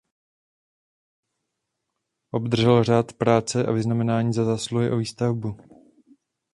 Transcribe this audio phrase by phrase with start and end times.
[2.31, 5.57] Obdržel Řád práce a vyznamenání Za zásluhy o výstavbu.